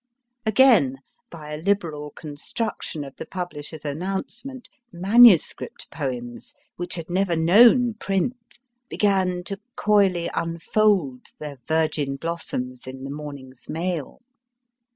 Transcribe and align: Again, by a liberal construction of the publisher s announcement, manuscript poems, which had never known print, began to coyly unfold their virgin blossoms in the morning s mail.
Again, 0.47 0.97
by 1.29 1.53
a 1.53 1.57
liberal 1.57 2.09
construction 2.09 3.03
of 3.03 3.15
the 3.17 3.25
publisher 3.27 3.75
s 3.75 3.85
announcement, 3.85 4.67
manuscript 4.91 5.87
poems, 5.91 6.55
which 6.75 6.95
had 6.95 7.07
never 7.07 7.35
known 7.35 7.93
print, 7.93 8.57
began 8.89 9.43
to 9.43 9.59
coyly 9.75 10.27
unfold 10.33 11.27
their 11.37 11.59
virgin 11.67 12.15
blossoms 12.15 12.87
in 12.87 13.03
the 13.03 13.11
morning 13.11 13.51
s 13.53 13.69
mail. 13.69 14.21